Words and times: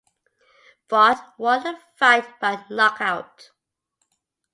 Baute 0.89 1.21
won 1.37 1.61
the 1.61 1.77
fight 1.95 2.39
by 2.39 2.65
knockout. 2.71 3.51